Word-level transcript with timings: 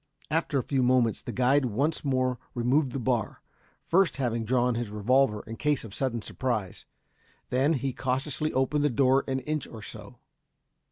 After 0.31 0.57
a 0.57 0.63
few 0.63 0.81
moments 0.81 1.21
the 1.21 1.31
guide 1.31 1.65
once 1.65 2.03
more 2.03 2.39
removed 2.55 2.91
the 2.91 2.97
bar, 2.97 3.43
first 3.85 4.17
having 4.17 4.45
drawn 4.45 4.73
his 4.73 4.89
revolver 4.89 5.43
in 5.45 5.57
case 5.57 5.83
of 5.83 5.93
sudden 5.93 6.23
surprise. 6.23 6.87
Then 7.51 7.73
he 7.73 7.93
cautiously 7.93 8.51
opened 8.51 8.83
the 8.83 8.89
door 8.89 9.23
an 9.27 9.41
inch 9.41 9.67
or 9.67 9.83
so. 9.83 10.15